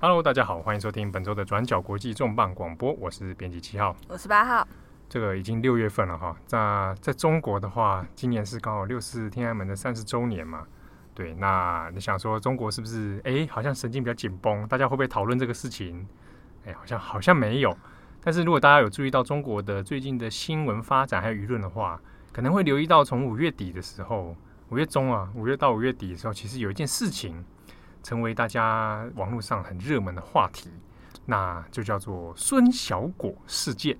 [0.00, 4.64] Hello，大家好，欢迎收听本周的转角国际重磅广播，我是编辑七号，我是八号。
[5.08, 10.64] 这个已经六月份了哈，那在中国的话，今年是刚好六四天安门的三十周年嘛。
[11.14, 14.64] 对，那你想说中国是不是哎，好像神经比较紧绷？
[14.68, 16.06] 大家会不会讨论这个事情？
[16.64, 17.76] 哎，好像好像没有。
[18.22, 22.00] 但是如果大家有注意到中国的最近的新闻发展还有舆论的话，
[22.32, 24.36] 可能会留意到从五月底的时候，
[24.68, 27.44] 五月中啊，五月到五月底的时候，其实有一件事情。
[28.08, 30.70] 成为大家网络上很热门的话题，
[31.26, 33.94] 那就叫做孙小果事件。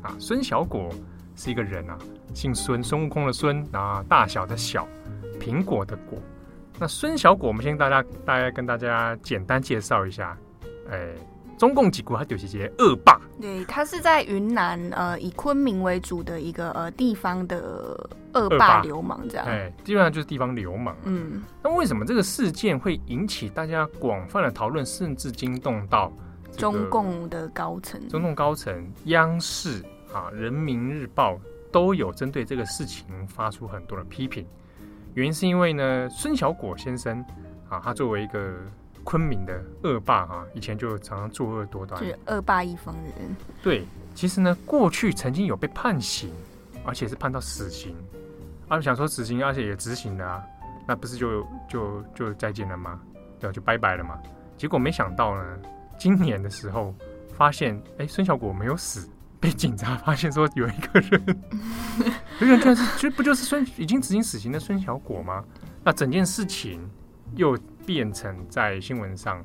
[0.00, 0.88] 啊，孙小果
[1.36, 1.98] 是一个人啊，
[2.32, 4.88] 姓孙，孙悟空的孙，啊，大小的小，
[5.38, 6.18] 苹果的果。
[6.78, 10.34] 那孙小果，我们先大家大概跟大家简单介绍一下，
[10.90, 11.12] 哎。
[11.56, 13.20] 中共几国，他就是些恶霸。
[13.40, 19.44] 对，他是在云南，呃，以昆明为主的一个呃地方的恶霸流氓，这样。
[19.44, 20.96] 哎，基本上就是地方流氓。
[21.02, 26.12] 嗯，那为什么这个事件会引起大家广泛的讨论，甚至惊动到
[26.56, 28.00] 中共的高层？
[28.08, 31.36] 中共高层、央视啊、人民日报
[31.72, 34.46] 都有针对这个事情发出很多的批评。
[35.14, 37.18] 原因是因为呢，孙小果先生
[37.68, 38.54] 啊，他作为一个。
[39.04, 43.36] 昆明的恶霸啊，以前就常常作恶多端，是恶霸一方的人。
[43.62, 46.32] 对，其实呢，过去曾经有被判刑，
[46.84, 47.94] 而且是判到死刑。
[48.66, 50.42] 啊，想说死刑，而且也执行了啊，
[50.86, 52.98] 那不是就就就再见了吗？
[53.38, 54.18] 对，就拜拜了嘛。
[54.56, 55.58] 结果没想到呢，
[55.98, 56.94] 今年的时候
[57.36, 61.44] 发现，哎，孙小果没有死，被警察发现说有一个人，
[62.40, 65.44] 有人居然是，就不就是孙已经执行死刑的孙小果吗？
[65.84, 66.80] 那整件事情
[67.36, 67.58] 又。
[67.86, 69.44] 变成在新闻上，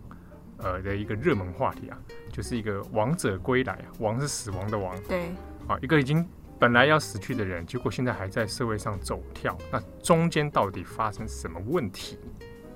[0.60, 1.98] 呃的一个热门话题啊，
[2.32, 5.24] 就是一个王者归来啊，亡是死亡的王，对，
[5.68, 6.26] 啊，一个已经
[6.58, 12.18] 本来要死去的人，结果现在还在社会上走跳，那中间到底发生什么问题？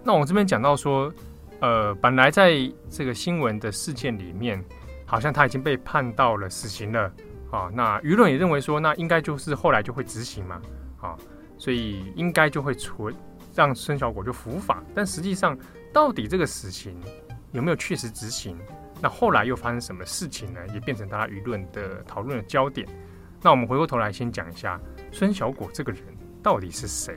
[0.04, 1.10] 那我这边讲到说，
[1.62, 4.62] 呃，本来在这个新闻的事件里面，
[5.06, 7.10] 好像他已经被判到了死刑了，
[7.52, 10.62] 啊，那舆论也认为说，那应该就是后来就会执行嘛，
[11.00, 11.16] 啊，
[11.58, 13.16] 所以应该就会存。
[13.54, 15.58] 让孙小果就伏法，但实际上
[15.92, 17.00] 到底这个死刑
[17.52, 18.58] 有没有确实执行？
[19.02, 20.60] 那后来又发生什么事情呢？
[20.74, 22.88] 也变成大家舆论的讨论的焦点。
[23.42, 24.80] 那我们回过头来先讲一下
[25.12, 26.02] 孙小果这个人
[26.42, 27.16] 到底是谁？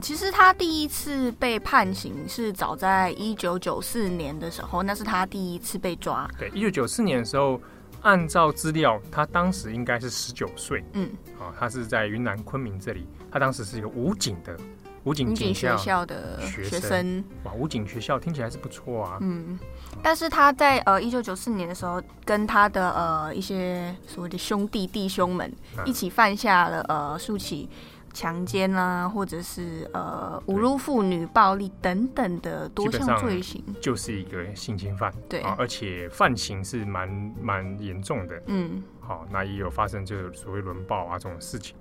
[0.00, 6.28] 其实他第一次被判刑是早在一九九四年的时候，那是他第一次被抓。
[6.38, 7.60] 对，一九九四年的时候，
[8.02, 10.84] 按照资料，他当时应该是十九岁。
[10.92, 11.08] 嗯，
[11.40, 14.56] 啊，他是在云南昆明这里，他当时是一个武警的。
[15.04, 19.18] 武警学校的学生哇，武警学校听起来是不错啊。
[19.20, 19.58] 嗯，
[20.02, 25.52] 但是他在呃一九九四年的时候，跟他的呃一些所谓的兄弟弟兄们
[25.84, 27.68] 一起犯下了呃数起
[28.12, 35.12] 强奸啊，或者是呃侮辱妇女、暴力等等的多项罪行，就是一个性侵犯。
[35.28, 37.08] 对，而且犯行是蛮
[37.40, 38.40] 蛮严重的。
[38.46, 41.74] 嗯，好，那也有发生就是所谓轮暴啊这种事情。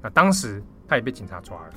[0.00, 1.72] 那当时他也被警察抓了。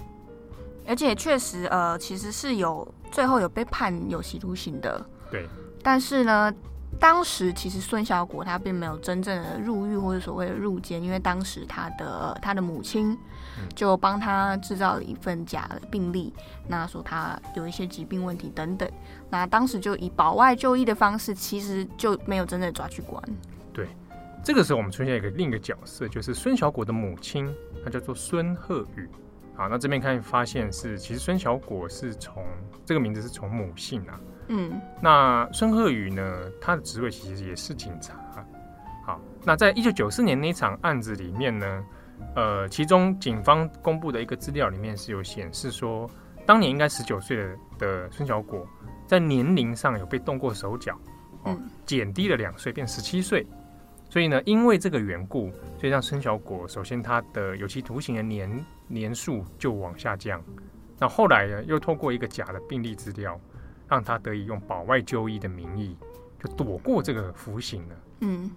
[0.87, 5.03] 而且确实，呃，其实是有最后有被判有期徒刑的。
[5.31, 5.47] 对。
[5.81, 6.53] 但是呢，
[6.99, 13.17] 当时其实孙小果他并没有真正的入狱或者所谓的入监，因为当时他的他的母亲
[13.75, 16.33] 就帮他制造了一份假的病历，
[16.67, 18.89] 那说他有一些疾病问题等等。
[19.29, 23.21] 那当时就以保外就医的方式，其实就没有真正的抓去关。
[23.73, 23.87] 对。
[24.43, 27.51] 这个时候我们出现一个另一个角色，就是孙小果的母亲，
[27.83, 29.09] 她叫做孙鹤宇。
[29.55, 32.43] 好，那这边可以发现是，其实孙小果是从
[32.85, 34.19] 这个名字是从母姓啊。
[34.47, 38.13] 嗯，那孙鹤宇呢，他的职位其实也是警察。
[39.05, 41.83] 好，那在一九九四年那场案子里面呢，
[42.35, 46.09] 呃，其中警方公布的一个资料里面是有显示说，
[46.45, 48.67] 当年应该十九岁的的孙小果，
[49.07, 50.99] 在年龄上有被动过手脚，
[51.43, 51.55] 哦，
[51.85, 53.45] 减低了两岁，变十七岁。
[54.15, 60.41] 所以呢，因为这个缘故，所以让孙小果首先他的有期徒刑的年年数就往下降。
[60.97, 63.37] 那后来呢，又透过一个假的病历资料，
[63.89, 65.97] 让他得以用保外就医的名义，
[66.41, 67.95] 就躲过这个服刑了。
[68.21, 68.49] 嗯，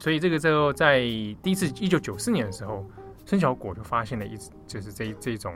[0.00, 2.84] 所以这个时候在第一次一九九四年的时候，
[3.24, 4.36] 孙小果就发现了一
[4.66, 5.54] 就是这这种，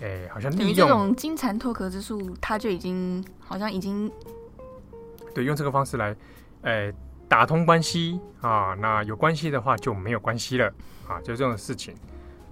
[0.00, 4.08] 哎、欸，好像利用这种金蝉脱壳之术，他就已经好像已经
[5.34, 6.16] 对用这个方式来，
[6.62, 6.94] 哎、欸。
[7.28, 10.72] 打通关系啊，那有关系的话就没有关系了
[11.08, 11.94] 啊，就这种事情。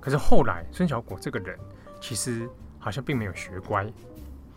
[0.00, 1.58] 可是后来孙小果这个人
[2.00, 2.48] 其实
[2.78, 3.86] 好像并没有学乖，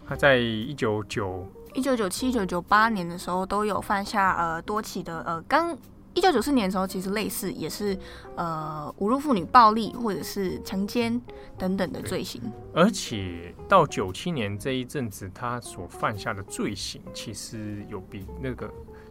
[0.07, 5.77] 他在一九九一九九七、一九九八年的时候都有犯下呃多起的呃刚
[6.13, 7.95] 一九九四年的时候，其实类似也是
[8.35, 11.21] 呃侮辱妇女、暴力或者是强奸
[11.59, 12.41] 等等的罪行。
[12.73, 18.67] 而且到九七年这一阵子，他所犯下的罪行，其实有比那个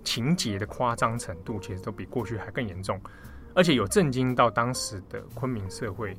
[0.06, 2.98] 情节的夸张程度，其实都比过去还更严重，
[3.54, 6.16] 而且有震惊到当时的昆明社会。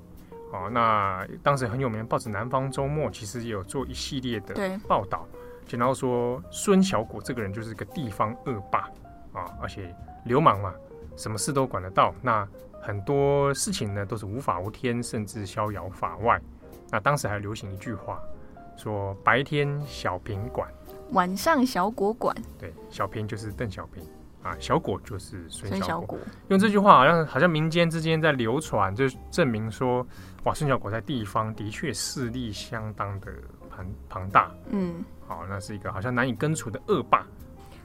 [0.51, 5.28] 哦，那当时很有名的报纸《南方周末》其实也有做一系列的报道，
[5.66, 8.89] 讲到说孙小果这个人就是个地方恶霸
[9.34, 9.94] 啊，而且
[10.24, 10.74] 流氓嘛，
[11.18, 12.13] 什么事都管得到。
[12.22, 12.48] 那
[12.80, 16.39] 很多事情呢都是无法无天，甚至逍遥法外。
[16.89, 18.22] 那当时还流行一句话，
[18.78, 20.72] 说白天小平管，
[21.12, 22.36] 晚上小果馆。
[22.59, 24.04] 对，小平就是邓小平。
[24.44, 26.18] 啊，小果就是孙小，小果，
[26.48, 30.06] 用这句话好像好像民间之间在流传，就证明说，
[30.45, 33.27] 哇，孙小果在地方的确势力相当的
[33.69, 34.50] 庞庞大。
[34.69, 37.27] 嗯，好，那是一个好像难以根除的恶霸。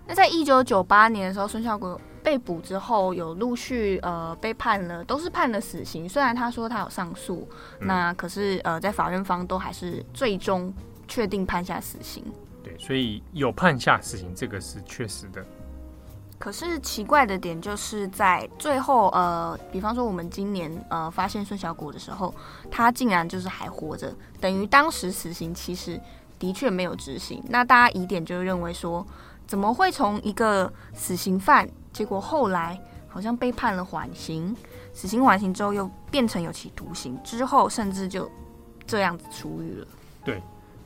[0.07, 6.09] 那在一九九八年的时候，孙小果被捕之后，有陆续呃被判了，都是判了死刑。
[6.09, 7.49] 虽然他说他有上诉，
[7.81, 10.73] 嗯、那可是呃在法院方都还是最终
[11.09, 12.25] 确定判下死刑。
[12.63, 15.45] 对，所以有判下死刑，这个是确实的。
[16.39, 22.35] 可是奇怪的点就是在最后，呃，比方说我们今年呃发现孙小果的时候，
[22.69, 26.01] 他竟然就是还活着，等于当时死刑其实
[26.41, 27.41] 的确没有执行。
[27.49, 29.07] 那大家疑点就认为说，
[29.47, 32.77] 怎么会从一个死刑犯，结果后来
[33.07, 34.57] 好像被判了缓刑，
[34.93, 38.29] 死刑缓刑之后又变成有期徒刑，之后甚至就
[38.85, 39.87] 这样子出狱了。
[40.25, 40.43] 对，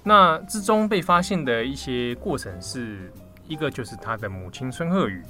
[0.07, 3.13] 那之中被发现的一些过程是
[3.47, 5.23] 一个就是他的母亲孙鹤宇。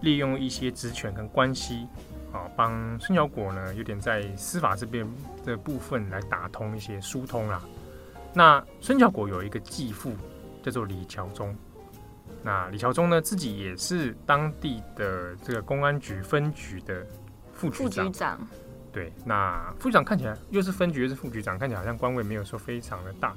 [0.00, 1.86] 利用一些职权跟关系，
[2.30, 5.08] 啊，帮孙小果呢，有点在司法这边
[5.46, 7.62] 的部分来打通一些疏通啦。
[8.34, 10.12] 那孙小果有一个继父
[10.62, 11.56] 叫做李桥忠，
[12.42, 17.06] 那李桥忠呢，自己也是当地的这个公安局分局的
[17.54, 18.04] 副局长。
[18.04, 18.48] 副局长。
[18.92, 23.34] 对，那副局长看起来又是分局又是副局长，看起来好像官位没有说非常的大，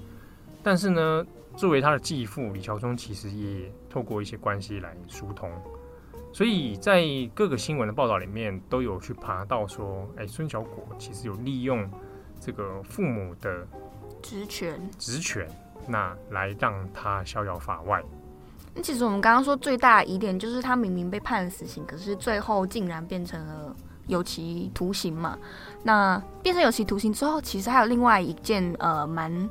[0.63, 1.25] 但是呢，
[1.56, 5.50] 作为他的继父李桥忠，其实也透过一些关系来疏通。
[6.33, 11.89] 所以在各个新闻的报道里面都有去爬到说，哎，孙小果其实有利用
[12.39, 13.65] 这个父母的
[14.21, 15.48] 职权，职权，
[15.88, 18.04] 那来让他逍遥法外。
[18.75, 23.75] 那其实我们刚刚说最大的疑点就是他明明被判了死刑，可是最后竟然变成了
[24.06, 25.39] 有期徒刑嘛？
[25.81, 29.50] 那变成有期徒刑之后，其实还有另外一件呃蛮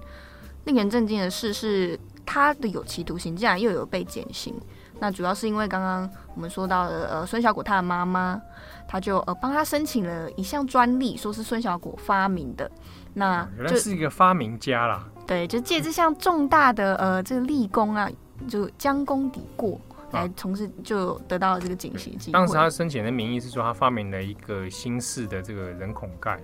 [0.66, 4.54] 令人震惊的事，是他的有期徒刑竟然又有被减刑。
[4.98, 8.40] 那主要是因为刚刚我们说到的，呃，孙小果他的妈妈，
[8.88, 12.70] 他就呃帮他申请了一项专利，说是孙小果发明的。
[13.12, 15.06] 那原来是一个发明家啦。
[15.26, 18.10] 对，就借这项重大的呃这个立功啊，
[18.48, 19.78] 就将功抵过
[20.12, 22.32] 来从事，就得到了这个减刑机会。
[22.32, 26.40] 当时他申请的名义是说他发明了一个新式的这个人孔盖，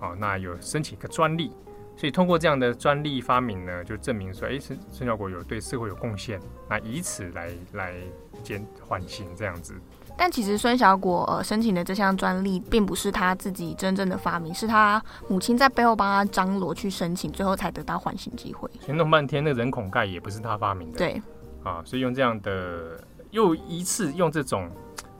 [0.00, 1.52] 好，那有申请一个专利。
[1.96, 7.94] 所以通过这样的专利发明呢，就证明说，哎，孙孙小果有对社会有贡献，那以此来来
[8.42, 9.74] 减缓刑这样子。
[10.16, 18.68] 但其实孙小果呃申请的这项专利，并不是他自己真正的发明，是他母亲在背后帮他张罗去申请，最后才得到缓刑机会。
[18.80, 20.98] 所以弄半天，那人孔盖也不是他发明的。
[20.98, 21.20] 对，
[21.62, 24.70] 啊，所以用这样的又一次用这种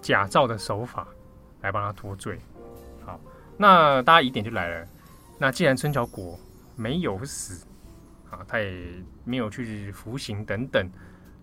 [0.00, 1.08] 假造的手法
[1.62, 2.38] 来帮他脱罪。
[3.04, 3.18] 好，
[3.56, 4.86] 那大家疑点就来了，
[5.38, 6.38] 那既然孙小果
[6.76, 7.66] 没有死
[8.30, 10.90] 啊，他也没有去服刑等等。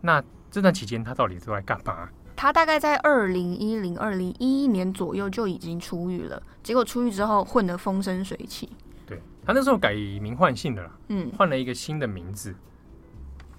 [0.02, 2.10] 那这段期间他到底都在干嘛？
[2.36, 6.42] 他大概在二零一零、二零一一年左右就已经出狱了。
[6.64, 8.70] 结果出狱之后混得风生水起。
[9.06, 12.56] 对，他那时候改名换姓的啦，嗯，换了一个新的名字，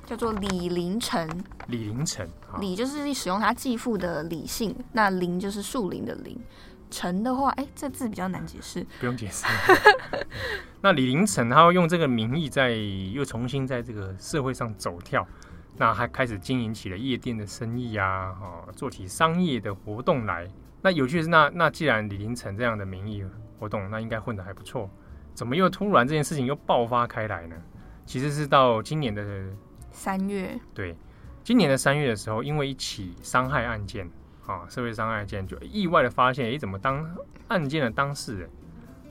[0.04, 1.28] 叫做李凌成。
[1.68, 6.36] 李凌成，李就是使用他继父的李姓，那林就是树林的林。
[6.90, 9.46] 成的话，哎，这字比较难解释，不用解释。
[10.82, 15.26] 那李林成，他要用这个名义在又重新在这个社会上走跳，
[15.76, 20.46] 那还开始经营起了夜店的生意啊，哈，做起商业的活动来。
[20.82, 23.24] 那有趣的是，那那既然李林成这样的名义
[23.58, 24.90] 活动，那应该混得还不错，
[25.32, 27.56] 怎么又突然这件事情又爆发开来呢？
[28.04, 29.24] 其实是到今年的
[29.92, 30.96] 三月，对，
[31.44, 34.10] 今年的三月的时候，因为一起伤害案件。
[34.44, 37.08] 啊，社会伤害案件就意外的发现，诶，怎么当
[37.46, 38.50] 案件的当事人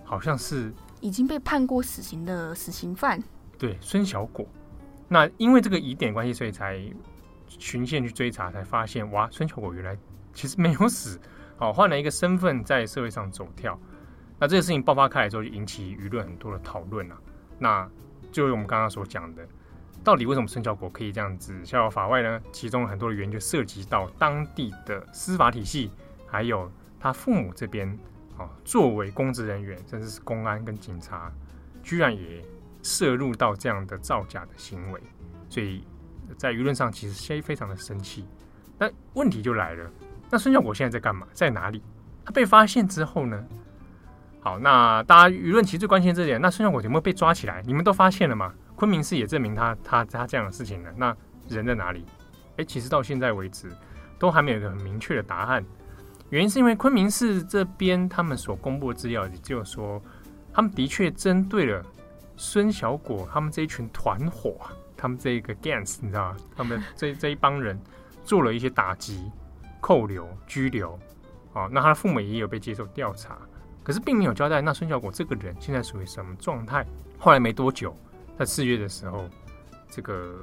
[0.03, 3.21] 好像是已经被判过死刑的死刑犯？
[3.57, 4.47] 对，孙小果。
[5.09, 6.81] 那因为这个疑点关系，所以才
[7.47, 9.97] 循线去追查，才发现哇，孙小果原来
[10.33, 11.19] 其实没有死，
[11.57, 13.77] 好，换了一个身份在社会上走跳。
[14.39, 17.17] 那这个事情爆发开来之后，就引起舆论很多的讨论了。
[17.59, 17.87] 那
[18.31, 19.45] 就是我们刚刚所讲的。
[20.03, 22.41] 到底为什么孙小果可以这样子逍遥法外呢？
[22.51, 25.91] 其中很多的原因就涉及到当地的司法体系，
[26.25, 27.95] 还有他父母这边
[28.63, 31.31] 作为公职人员，甚至是公安跟警察，
[31.81, 32.43] 居然也
[32.83, 35.01] 涉入到这样的造假的行为，
[35.49, 35.83] 所以
[36.37, 38.25] 在舆论上其实现在非常的生气。
[38.77, 39.89] 那问题就来了，
[40.29, 41.27] 那孙小果现在在干嘛？
[41.33, 41.83] 在哪里？
[42.25, 43.45] 他被发现之后呢？
[44.39, 47.61] 好，那大家舆论其实最关心这点，那孙小果有没有被抓起来？
[47.65, 48.53] 你们都发现了吗？
[48.75, 50.91] 昆明市也证明他他他这样的事情了。
[50.95, 51.15] 那
[51.47, 52.03] 人在哪里？
[52.57, 53.69] 诶，其实到现在为止
[54.17, 55.63] 都还没有一个很明确的答案。
[56.31, 60.01] 原因是因为昆明市这边他们所公布的资料，也就是说，
[60.53, 61.85] 他们的确针对了
[62.37, 64.55] 孙小果他们这一群团伙，
[64.97, 66.37] 他们这一个 gangs，你知道吗？
[66.55, 67.79] 他们 这这一帮人
[68.23, 69.29] 做了一些打击、
[69.79, 70.97] 扣留、拘留。
[71.53, 73.37] 啊，那他的父母也有被接受调查。
[73.83, 76.85] 可是并没有交代，那孙小果这个人现在属于什么状态？
[77.19, 77.93] 后来没多久，
[78.39, 79.27] 在四月的时候，
[79.89, 80.33] 这个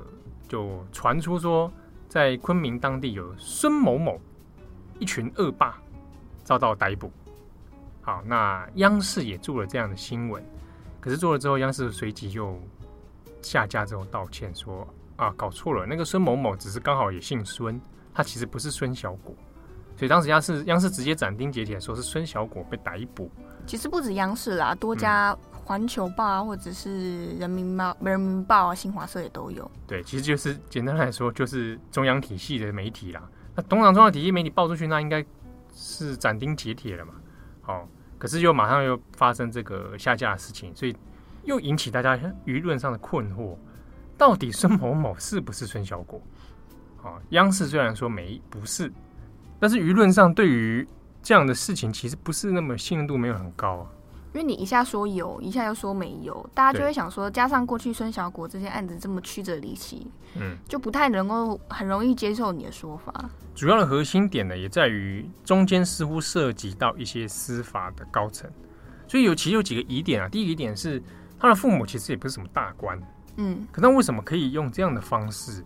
[0.46, 1.72] 就传出说，
[2.08, 4.20] 在昆明当地有孙某某
[4.98, 5.78] 一群恶霸
[6.44, 7.10] 遭到逮捕。
[8.00, 10.42] 好，那央视也做了这样的新闻，
[11.00, 12.58] 可是做了之后，央视随即就
[13.42, 14.86] 下架之后道歉说
[15.16, 17.78] 啊，搞错了，那个孙某某只是刚好也姓孙，
[18.14, 19.34] 他其实不是孙小果。
[19.96, 23.30] 所以当时央视央视直接斩钉截铁说是孙小果被逮捕。
[23.66, 29.70] 其实不止央视啦，多家环球报啊，或者是人民报、人民报啊、新华社也都有。
[29.86, 33.22] 对，其实就是简单来说，就是中央体系的媒体啦。
[33.58, 35.24] 那通常中央体系媒体报出去，那应该
[35.74, 37.14] 是斩钉截铁了嘛。
[37.60, 40.96] 好，可是又马上又发生这个下架的事情，所以
[41.42, 43.56] 又引起大家舆论上的困惑：
[44.16, 46.22] 到底孙某某是不是孙小果？
[47.02, 48.92] 啊，央视虽然说没不是。
[49.58, 50.86] 但是舆论上对于
[51.20, 53.86] 这样的事情，其实不是那么信任度没有很高啊。
[54.34, 60.06] 因为你一下说有，一下又说没有，大家就会想说，加上过去孙小果这些案子这么曲折离奇，
[60.36, 63.30] 嗯，就不太能够很容易接受你的说法。
[63.54, 68.48] 主要的核心点呢，也在于中间似乎涉及到一些司法的高层，
[69.08, 70.28] 所以有其实有几个疑点啊。
[70.28, 71.02] 第一个疑点是，
[71.40, 73.00] 他的父母其实也不是什么大官，
[73.36, 75.64] 嗯，可那为什么可以用这样的方式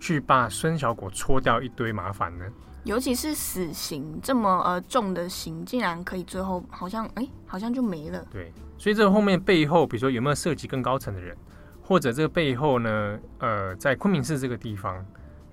[0.00, 2.44] 去把孙小果搓掉一堆麻烦呢？
[2.84, 8.26] 尤其是死刑这么呃重的刑，竟然可以最后好像哎、好像就没了。
[8.30, 11.36] 对，所以这个后面背后，比如说有没有涉及更高层的人，
[11.82, 15.04] 或者这个背后呢，呃，在昆明市这个地方，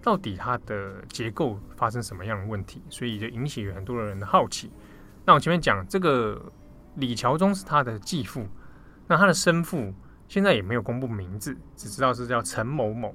[0.02, 2.82] 到底它的结构发生什么样的问题？
[2.90, 4.72] 所以就引起很多人的好奇。
[5.26, 6.42] 那我前面讲这个
[6.96, 8.48] 李桥中是他的继父，
[9.06, 9.94] 那他的生父
[10.30, 13.14] 现在也没有公布名字，只知道是叫陈某某。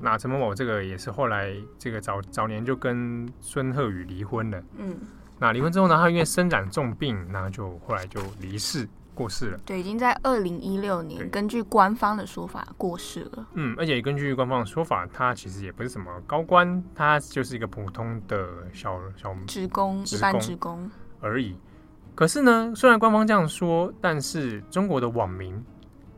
[0.00, 4.62] 那陈某某这个也是后来这个早早年就跟孙鹤宇离婚了。
[4.76, 4.96] 嗯，
[5.38, 9.58] 那离婚之后呢，他因为身染重病，那就后来就离世过世了。
[9.64, 13.46] 对，已经在二零一六年，根据官方的说法过世了。
[13.54, 20.90] 嗯，而且根据官方的说法，他其实也不是什么高官，他就是一个普通的小小职工，一般职工
[21.20, 21.56] 而已。
[22.14, 25.64] 可是呢，虽然官方这样说，但是中国的网民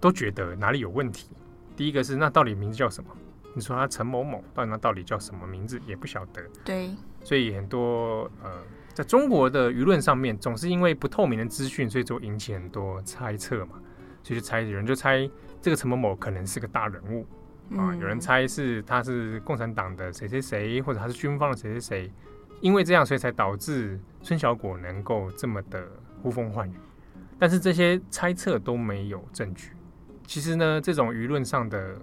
[0.01, 1.29] 都觉得哪里有问题。
[1.77, 3.11] 第一个是，那到底名字叫什么？
[3.53, 6.41] 你说他陈某某，但那到底叫什么名字也不晓得。
[6.65, 8.51] 对，所以很多呃，
[8.95, 13.81] 在中国的舆论上面，总是因为不透明的资讯，所以就引起很多猜测嘛。
[14.23, 15.29] 所以就猜，有人就猜
[15.61, 17.27] 这个陈某某可能是个大人物
[17.77, 22.13] 啊，有人猜是他是共产党的谁谁谁，或者他是军方的谁谁谁。
[22.61, 25.89] 因为这样，所以才导致孙小果能够这么的
[26.23, 26.75] 呼风唤雨。
[27.37, 29.73] 但是这些猜测都没有证据。
[30.25, 31.97] 其实呢，这种舆论上的。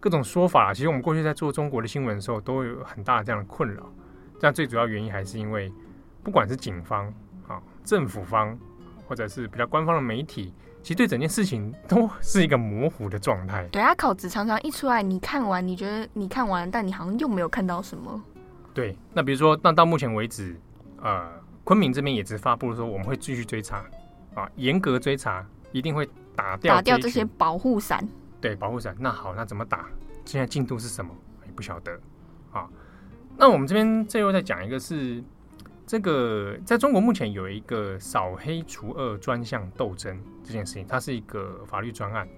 [0.00, 3.82] 各种说法，其实我们过去在做中国的新闻的时候，都有很大的这样的困扰。
[4.40, 5.72] 但最主要原因还是因为，
[6.22, 7.06] 不管是警方
[7.48, 8.56] 啊、政府方，
[9.08, 13.66] 或者是比较官方的媒体，其实对整件事情都是一个模糊的状态。
[13.72, 18.22] 对啊，稿子常常一出来，你看完，你觉得你看完，但你好像又没有看到什么。
[18.74, 20.54] 对，那比如说，那到目前为止，
[21.00, 21.26] 呃，
[21.64, 23.82] 昆明这边也只发布了说，我们会继续追查，
[24.34, 28.06] 啊，严格追查，一定会打掉打掉这些保护伞。
[28.46, 28.94] 对，保护伞。
[29.00, 29.88] 那好，那怎么打？
[30.24, 31.12] 现在进度是什么？
[31.46, 31.98] 也不晓得
[32.52, 32.68] 啊。
[33.36, 35.20] 那我们这边最后再讲一个是，
[35.84, 42.28] 这个在中国目前有一个扫黑除恶专项斗争这件事情，它是一个法律专案。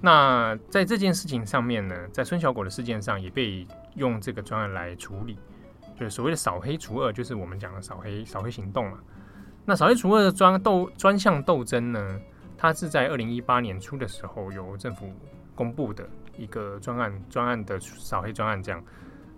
[0.00, 3.66] 那在这件事情上面呢，在孙小果的事件上也被
[3.96, 5.36] 用这个专案来处理，
[5.98, 9.00] 就是所谓的扫黑除恶，就是我们讲的扫黑扫黑行动嘛。
[9.64, 12.20] 那扫黑除恶的专斗专项斗争呢？
[12.56, 15.10] 它是在二零一八年初的时候由政府
[15.60, 18.82] 公布的一个专案，专案的扫黑专案这样。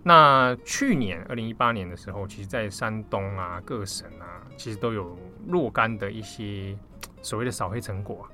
[0.03, 6.77] 那去年二零一八年的时候，其实，在山东啊各省啊，其实都有若干的一些
[7.21, 8.25] 所谓的扫黑成果。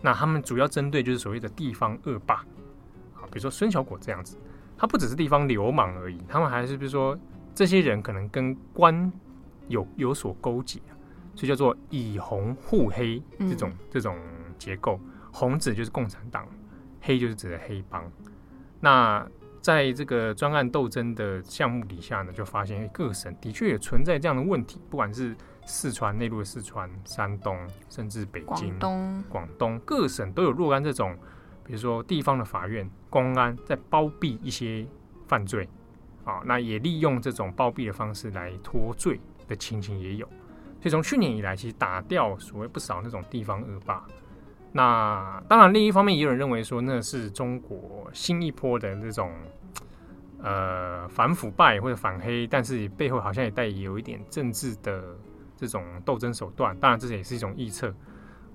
[0.00, 2.36] 那他们主要针对就是所谓的地方恶霸
[3.14, 4.38] 啊，比如说孙小果这样子，
[4.78, 7.18] 他不只是地方流氓而已，他们还是比如说
[7.54, 9.12] 这些人可能跟官
[9.68, 10.80] 有有所勾结，
[11.34, 14.16] 所以叫做以红护黑这种、嗯、这种
[14.58, 14.98] 结构。
[15.30, 16.46] 红指就是共产党，
[17.04, 18.10] 黑就是指的黑帮。
[18.80, 19.26] 那
[19.60, 25.34] 在这个专案斗争的项目底下呢，就发现各省的确也存在这样的问题，不管是
[25.64, 27.56] 四川内陆的四川、山东，
[27.88, 31.16] 甚至北京、广东、广东各省都有若干这种，
[31.64, 34.86] 比如说地方的法院、公安在包庇一些
[35.26, 35.66] 犯罪
[36.24, 39.18] 啊，那也利用这种包庇的方式来脱罪
[39.48, 40.26] 的情形也有。
[40.26, 44.04] 所以从去年以来，其实打掉所谓不少那种地方恶霸。
[44.76, 49.32] 那当然，另一方面也有人认为说，那是中国新一波的这种
[50.42, 55.16] 呃反腐败或者反黑，但是背后好像也带有一点政治的
[55.56, 56.76] 这种斗争手段。
[56.78, 57.94] 当然，这也是一种臆测。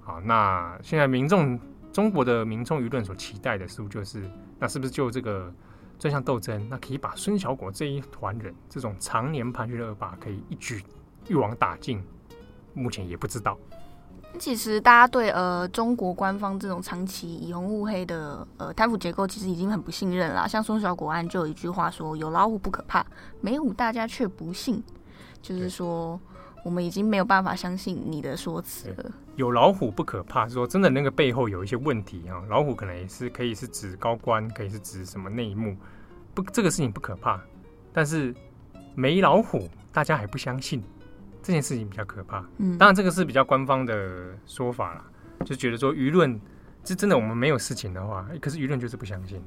[0.02, 1.58] 好，那现在民众
[1.94, 5.50] 中国的民众舆论所期待的，似乎就是那是不是就这个
[5.98, 10.84] 专项斗争，那可以把孙小果这一团人这种常年盘踞的恶霸，可以一举
[11.30, 12.04] 一网打尽？
[12.74, 13.58] 目前也不知道。
[14.38, 20.48] 其实大家对呃中国官方这种长期以红护黑的呃贪腐结构，其实已经很不信任了。
[20.48, 23.06] 像松小果案就有一句话说：“有老虎不可怕，
[23.42, 24.82] 没虎大家却不信。”
[25.42, 26.20] 就是说
[26.64, 29.12] 我们已经没有办法相信你的说辞了。
[29.36, 32.44] 有老虎不可怕，说真的，那个背后有一些问题啊。
[32.50, 35.76] 老虎可能也是可以是指高官，可以是指什么内幕，
[36.34, 37.42] 不，这个事情不可怕。
[37.92, 38.34] 但是
[38.96, 40.84] 没老虎，大家还不相信。
[41.42, 45.06] 这件事情比较可怕，嗯，当然这个是比较官方的说法啦，
[45.46, 46.40] 就觉得说舆论，
[46.84, 49.42] 是真的我们没有事情的话，可是舆论就是不相信，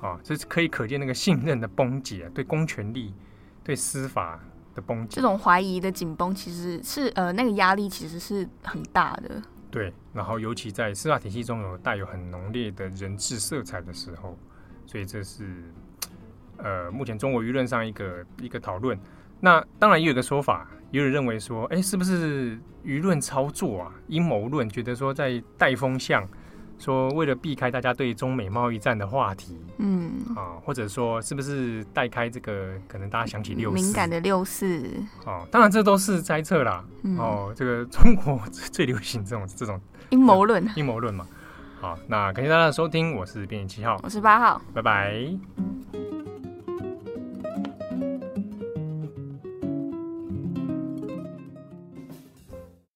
[0.00, 3.14] 啊，这是可以可见那个信任的崩解，对公权力、
[3.62, 4.40] 对司法
[4.74, 14.36] 的崩解，这种怀疑的紧绷其实是呃那个压力其实是很大的，对，然后尤其在司法体系中有带有很浓烈的人治色彩的时候，
[14.84, 15.62] 所以这是
[16.56, 18.98] 呃目前中国舆论上一个一个讨论。
[19.42, 23.92] 那当然也有一个说法，也有人认为说，哎，是不是舆论操作啊？
[24.08, 26.26] 阴谋论，觉得说在带风向，
[26.78, 34.82] 说为了避开大家对中美贸易战的话题，嗯啊，或者说是不是带开这个，可能大家想起六四敏感的六四
[35.26, 36.84] 哦，当然这都是猜测啦。
[37.02, 41.26] 嗯、哦，这个中国最流行这种这种阴谋论，阴谋论嘛。
[41.80, 45.99] 好，那感谢大家的收听，我是编辑七号，我是八号，拜拜。